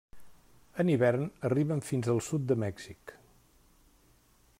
En 0.83 0.89
hivern 0.93 1.27
arriben 1.49 1.83
fins 1.89 2.09
al 2.15 2.21
sud 2.29 2.47
de 2.53 2.57
Mèxic. 2.65 3.15